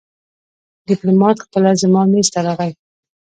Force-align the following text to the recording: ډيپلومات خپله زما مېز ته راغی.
ډيپلومات 0.87 1.37
خپله 1.45 1.69
زما 1.81 2.01
مېز 2.11 2.27
ته 2.33 2.39
راغی. 2.45 2.71